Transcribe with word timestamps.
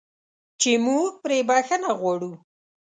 چې 0.61 0.71
موږ 0.85 1.07
پرې 1.23 1.37
بخښنه 1.49 1.91
غواړو. 1.99 2.31